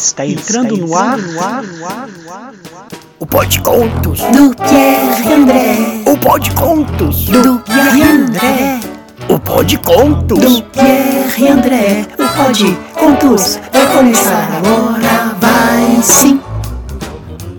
Está 0.00 0.24
entrando 0.26 0.78
no 0.78 0.96
ar, 0.96 1.18
no 1.18 1.40
ar, 1.42 1.62
no 1.62 1.86
ar, 1.86 2.08
no 2.08 2.32
ar. 2.32 2.54
O 3.18 3.26
Pode 3.26 3.60
Contos 3.60 4.20
do 4.20 4.56
Pierre 4.56 5.32
André. 5.34 5.76
O 6.06 6.16
Pode 6.16 6.50
Contos 6.52 7.26
do 7.26 7.58
Pierre 7.58 8.02
André. 8.02 8.80
O 9.28 9.38
Pode 9.38 9.76
Contos 9.76 10.40
do 10.40 10.62
Pierre 10.62 11.48
André. 11.48 12.06
O 12.14 12.34
Pode 12.34 12.78
Contos 12.94 13.60
vai 13.70 13.94
começar 13.94 14.48
agora, 14.56 15.36
vai 15.38 16.02
sim. 16.02 16.40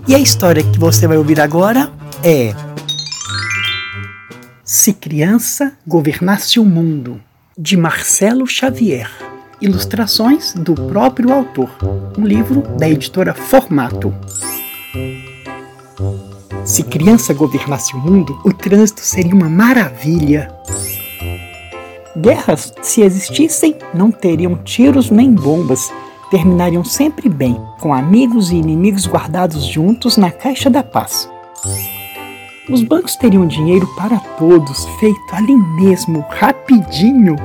E 0.08 0.12
a 0.12 0.18
história 0.18 0.64
que 0.64 0.80
você 0.80 1.06
vai 1.06 1.16
ouvir 1.18 1.40
agora 1.40 1.92
é 2.24 2.52
Se 4.64 4.92
Criança 4.92 5.74
Governasse 5.86 6.58
o 6.58 6.64
Mundo, 6.64 7.20
de 7.56 7.76
Marcelo 7.76 8.48
Xavier. 8.48 9.31
Ilustrações 9.62 10.54
do 10.54 10.74
próprio 10.74 11.32
autor. 11.32 11.70
Um 12.18 12.26
livro 12.26 12.62
da 12.76 12.90
editora 12.90 13.32
Formato. 13.32 14.12
Se 16.64 16.82
criança 16.82 17.32
governasse 17.32 17.94
o 17.94 17.98
mundo, 17.98 18.36
o 18.44 18.52
trânsito 18.52 19.02
seria 19.02 19.32
uma 19.32 19.48
maravilha. 19.48 20.52
Guerras, 22.16 22.74
se 22.82 23.02
existissem, 23.02 23.76
não 23.94 24.10
teriam 24.10 24.56
tiros 24.56 25.12
nem 25.12 25.32
bombas. 25.32 25.92
Terminariam 26.28 26.82
sempre 26.82 27.28
bem, 27.28 27.56
com 27.78 27.94
amigos 27.94 28.50
e 28.50 28.56
inimigos 28.56 29.06
guardados 29.06 29.64
juntos 29.64 30.16
na 30.16 30.32
caixa 30.32 30.68
da 30.68 30.82
paz. 30.82 31.30
Os 32.68 32.82
bancos 32.82 33.14
teriam 33.14 33.46
dinheiro 33.46 33.86
para 33.94 34.18
todos, 34.18 34.86
feito 34.98 35.20
ali 35.32 35.54
mesmo, 35.54 36.24
rapidinho. 36.30 37.36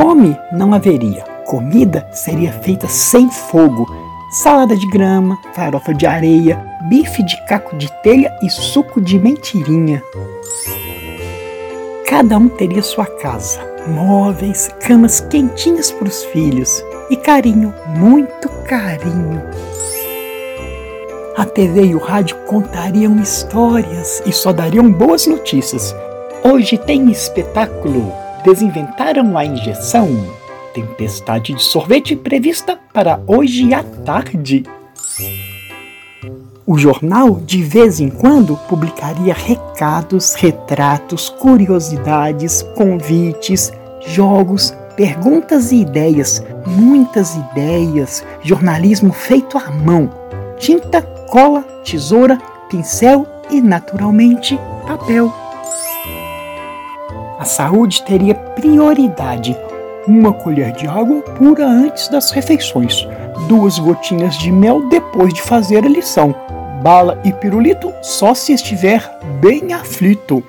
Fome 0.00 0.38
não 0.52 0.72
haveria. 0.72 1.24
Comida 1.44 2.06
seria 2.12 2.52
feita 2.52 2.86
sem 2.86 3.28
fogo. 3.28 3.84
Salada 4.30 4.76
de 4.76 4.86
grama, 4.86 5.36
farofa 5.54 5.92
de 5.92 6.06
areia, 6.06 6.56
bife 6.88 7.20
de 7.24 7.36
caco 7.46 7.74
de 7.74 7.90
telha 8.00 8.32
e 8.40 8.48
suco 8.48 9.00
de 9.00 9.18
mentirinha. 9.18 10.00
Cada 12.06 12.38
um 12.38 12.48
teria 12.48 12.80
sua 12.80 13.06
casa, 13.06 13.58
móveis, 13.88 14.70
camas 14.86 15.18
quentinhas 15.18 15.90
para 15.90 16.06
os 16.06 16.22
filhos 16.26 16.80
e 17.10 17.16
carinho, 17.16 17.74
muito 17.88 18.48
carinho. 18.68 19.42
A 21.36 21.44
TV 21.44 21.86
e 21.86 21.94
o 21.96 21.98
rádio 21.98 22.36
contariam 22.46 23.16
histórias 23.16 24.22
e 24.24 24.30
só 24.30 24.52
dariam 24.52 24.92
boas 24.92 25.26
notícias. 25.26 25.92
Hoje 26.44 26.78
tem 26.78 27.10
espetáculo 27.10 28.27
desinventaram 28.44 29.36
a 29.36 29.44
injeção. 29.44 30.08
Tempestade 30.74 31.54
de 31.54 31.62
sorvete 31.62 32.14
prevista 32.14 32.78
para 32.92 33.20
hoje 33.26 33.72
à 33.74 33.82
tarde. 33.82 34.64
O 36.66 36.76
jornal, 36.76 37.40
de 37.40 37.62
vez 37.62 37.98
em 37.98 38.10
quando, 38.10 38.54
publicaria 38.68 39.32
recados, 39.32 40.34
retratos, 40.34 41.30
curiosidades, 41.30 42.62
convites, 42.76 43.72
jogos, 44.06 44.74
perguntas 44.94 45.72
e 45.72 45.76
ideias, 45.76 46.44
muitas 46.66 47.34
ideias, 47.34 48.22
jornalismo 48.42 49.12
feito 49.12 49.56
à 49.56 49.70
mão, 49.70 50.10
tinta, 50.58 51.00
cola, 51.30 51.62
tesoura, 51.84 52.38
pincel 52.68 53.26
e, 53.50 53.60
naturalmente, 53.60 54.58
papel. 54.86 55.32
A 57.38 57.44
saúde 57.44 58.02
teria 58.02 58.34
prioridade. 58.34 59.56
Uma 60.08 60.32
colher 60.32 60.72
de 60.72 60.88
água 60.88 61.20
pura 61.22 61.64
antes 61.64 62.08
das 62.08 62.32
refeições, 62.32 63.06
duas 63.46 63.78
gotinhas 63.78 64.36
de 64.38 64.50
mel 64.50 64.88
depois 64.88 65.32
de 65.32 65.40
fazer 65.40 65.84
a 65.84 65.88
lição, 65.88 66.34
bala 66.82 67.20
e 67.24 67.32
pirulito 67.32 67.92
só 68.02 68.34
se 68.34 68.52
estiver 68.52 69.08
bem 69.40 69.72
aflito. 69.72 70.42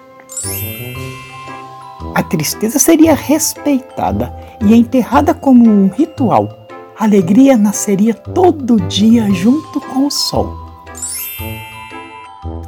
A 2.16 2.24
tristeza 2.24 2.80
seria 2.80 3.14
respeitada 3.14 4.34
e 4.60 4.74
enterrada 4.74 5.34
como 5.34 5.70
um 5.70 5.90
ritual. 5.90 6.68
A 6.98 7.04
alegria 7.04 7.56
nasceria 7.56 8.16
todo 8.16 8.82
dia 8.88 9.32
junto 9.32 9.80
com 9.80 10.08
o 10.08 10.12
sol. 10.12 10.69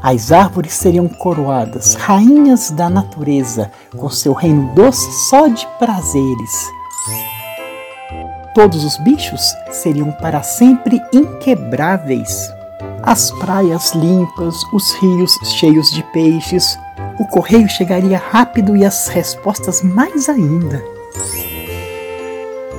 As 0.03 0.31
árvores 0.31 0.73
seriam 0.73 1.07
coroadas, 1.07 1.93
rainhas 1.93 2.71
da 2.71 2.89
natureza, 2.89 3.71
com 3.95 4.09
seu 4.09 4.33
reino 4.33 4.73
doce 4.73 5.11
só 5.29 5.47
de 5.47 5.67
prazeres. 5.77 6.67
Todos 8.55 8.83
os 8.83 8.97
bichos 8.97 9.55
seriam 9.69 10.11
para 10.13 10.41
sempre 10.41 10.99
inquebráveis. 11.13 12.51
As 13.03 13.29
praias 13.29 13.91
limpas, 13.93 14.55
os 14.73 14.91
rios 14.95 15.37
cheios 15.43 15.91
de 15.91 16.03
peixes, 16.11 16.79
o 17.19 17.25
correio 17.27 17.69
chegaria 17.69 18.17
rápido 18.17 18.75
e 18.75 18.83
as 18.83 19.07
respostas 19.07 19.83
mais 19.83 20.27
ainda. 20.27 20.83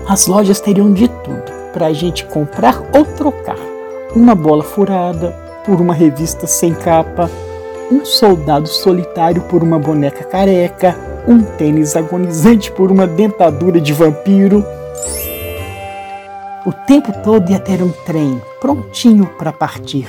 As 0.08 0.26
lojas 0.26 0.60
teriam 0.60 0.92
de 0.92 1.06
tudo 1.06 1.52
para 1.72 1.86
a 1.86 1.92
gente 1.92 2.26
comprar 2.26 2.82
ou 2.92 3.04
trocar: 3.04 3.58
uma 4.14 4.34
bola 4.34 4.64
furada, 4.64 5.41
por 5.64 5.80
uma 5.80 5.94
revista 5.94 6.46
sem 6.46 6.74
capa, 6.74 7.30
um 7.90 8.04
soldado 8.04 8.68
solitário 8.68 9.42
por 9.42 9.62
uma 9.62 9.78
boneca 9.78 10.24
careca, 10.24 10.96
um 11.26 11.42
tênis 11.42 11.94
agonizante 11.94 12.70
por 12.72 12.90
uma 12.90 13.06
dentadura 13.06 13.80
de 13.80 13.92
vampiro. 13.92 14.64
O 16.64 16.72
tempo 16.72 17.12
todo 17.22 17.50
ia 17.50 17.58
ter 17.58 17.82
um 17.82 17.90
trem 18.04 18.40
prontinho 18.60 19.26
para 19.38 19.52
partir. 19.52 20.08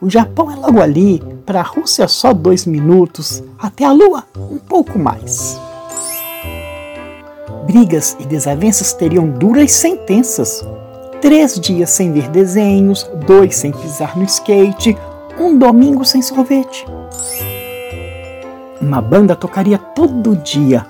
O 0.00 0.08
Japão 0.08 0.50
é 0.50 0.56
logo 0.56 0.80
ali, 0.80 1.22
para 1.44 1.60
a 1.60 1.64
Rússia 1.64 2.08
só 2.08 2.32
dois 2.32 2.64
minutos, 2.64 3.42
até 3.58 3.84
a 3.84 3.92
Lua 3.92 4.24
um 4.36 4.58
pouco 4.58 4.98
mais. 4.98 5.60
Brigas 7.66 8.16
e 8.18 8.24
desavenças 8.24 8.92
teriam 8.92 9.28
duras 9.28 9.70
sentenças 9.72 10.64
três 11.20 11.58
dias 11.60 11.90
sem 11.90 12.12
ver 12.12 12.28
desenhos, 12.28 13.08
dois 13.26 13.56
sem 13.56 13.72
pisar 13.72 14.16
no 14.16 14.24
skate, 14.24 14.96
um 15.38 15.56
domingo 15.56 16.04
sem 16.04 16.22
sorvete. 16.22 16.86
Uma 18.80 19.00
banda 19.00 19.36
tocaria 19.36 19.78
todo 19.78 20.36
dia. 20.36 20.86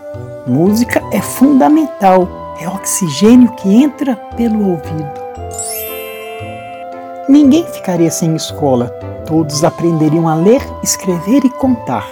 Música 0.46 1.02
é 1.12 1.20
fundamental, 1.20 2.56
é 2.60 2.69
oxigênio 2.69 3.52
que 3.56 3.69
entra 3.82 4.16
pelo 4.36 4.70
ouvido. 4.70 5.20
Ninguém 7.28 7.64
ficaria 7.64 8.10
sem 8.10 8.34
escola, 8.34 8.88
todos 9.26 9.62
aprenderiam 9.64 10.28
a 10.28 10.34
ler, 10.34 10.60
escrever 10.82 11.44
e 11.44 11.50
contar. 11.50 12.08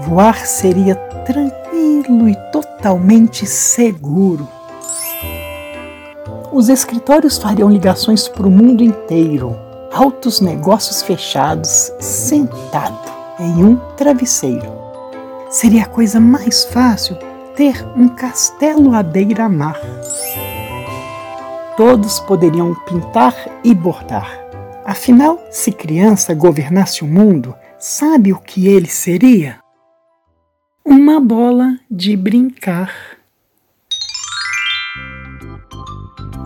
Voar 0.00 0.46
seria 0.46 0.94
tranquilo 1.24 2.28
e 2.28 2.36
totalmente 2.52 3.46
seguro. 3.46 4.46
Os 6.52 6.68
escritórios 6.68 7.38
fariam 7.38 7.70
ligações 7.70 8.26
para 8.26 8.46
o 8.46 8.50
mundo 8.50 8.82
inteiro. 8.82 9.56
Altos 9.92 10.40
negócios 10.40 11.00
fechados, 11.00 11.92
sentado 12.00 13.08
em 13.38 13.64
um 13.64 13.76
travesseiro. 13.96 14.72
Seria 15.48 15.84
a 15.84 15.88
coisa 15.88 16.18
mais 16.18 16.64
fácil 16.64 17.16
ter 17.54 17.86
um 17.96 18.08
castelo 18.08 18.94
à 18.94 19.02
beira-mar. 19.02 19.80
Todos 21.76 22.18
poderiam 22.20 22.74
pintar 22.84 23.34
e 23.62 23.72
bordar. 23.72 24.28
Afinal, 24.84 25.38
se 25.52 25.70
criança 25.70 26.34
governasse 26.34 27.04
o 27.04 27.06
mundo, 27.06 27.54
sabe 27.78 28.32
o 28.32 28.38
que 28.38 28.66
ele 28.66 28.88
seria? 28.88 29.60
Uma 30.84 31.20
bola 31.20 31.76
de 31.88 32.16
brincar. 32.16 33.19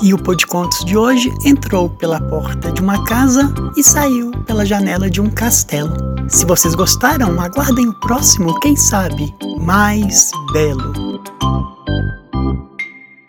E 0.04 0.12
o 0.12 0.18
Contos 0.18 0.84
de 0.84 0.98
hoje 0.98 1.32
entrou 1.46 1.88
pela 1.88 2.20
porta 2.20 2.70
de 2.70 2.82
uma 2.82 3.02
casa 3.06 3.50
e 3.74 3.82
saiu 3.82 4.32
pela 4.44 4.66
janela 4.66 5.08
de 5.08 5.18
um 5.18 5.30
castelo. 5.30 5.96
Se 6.28 6.44
vocês 6.44 6.74
gostaram, 6.74 7.40
aguardem 7.40 7.88
o 7.88 8.00
próximo, 8.00 8.60
quem 8.60 8.76
sabe, 8.76 9.34
mais 9.58 10.30
belo. 10.52 11.03